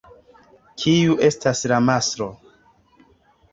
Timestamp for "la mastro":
1.73-2.31